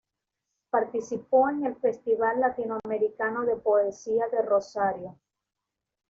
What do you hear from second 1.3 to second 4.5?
en el Festival Latinoamericano de Poesía de